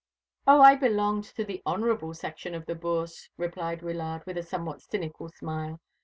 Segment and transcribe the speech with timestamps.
[0.47, 4.81] "O, I belonged to the honourable section of the Bourse," replied Wyllard, with a somewhat
[4.81, 5.79] cynical smile.